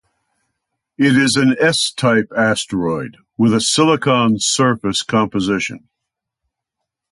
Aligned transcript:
It 0.97 1.15
is 1.15 1.35
an 1.37 1.55
S-type 1.59 2.31
asteroid 2.35 3.17
with 3.37 3.53
a 3.53 3.61
silicate 3.61 4.41
surface 4.41 5.03
composition. 5.03 5.89